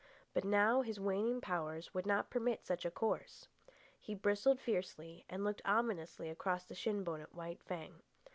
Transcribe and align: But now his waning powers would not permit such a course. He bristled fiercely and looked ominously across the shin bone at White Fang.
But 0.33 0.43
now 0.43 0.81
his 0.81 0.99
waning 0.99 1.41
powers 1.41 1.93
would 1.93 2.07
not 2.07 2.31
permit 2.31 2.65
such 2.65 2.85
a 2.85 2.89
course. 2.89 3.47
He 3.99 4.15
bristled 4.15 4.59
fiercely 4.59 5.25
and 5.29 5.43
looked 5.43 5.61
ominously 5.63 6.27
across 6.27 6.65
the 6.65 6.73
shin 6.73 7.03
bone 7.03 7.21
at 7.21 7.35
White 7.35 7.61
Fang. 7.61 8.01